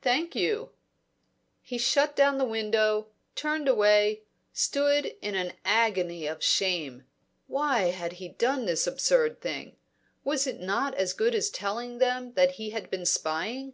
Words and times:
"Thank 0.00 0.36
you." 0.36 0.70
He 1.60 1.76
shut 1.76 2.14
down 2.14 2.38
the 2.38 2.44
window, 2.44 3.08
turned 3.34 3.66
away, 3.66 4.22
stood 4.52 5.16
in 5.20 5.34
an 5.34 5.54
agony 5.64 6.24
of 6.28 6.40
shame. 6.40 7.04
Why 7.48 7.86
had 7.90 8.12
he 8.12 8.28
done 8.28 8.64
this 8.66 8.86
absurd 8.86 9.40
thing? 9.40 9.74
Was 10.22 10.46
it 10.46 10.60
not 10.60 10.94
as 10.94 11.12
good 11.12 11.34
as 11.34 11.50
telling 11.50 11.98
them 11.98 12.34
that 12.34 12.52
he 12.52 12.70
had 12.70 12.90
been 12.90 13.04
spying? 13.04 13.72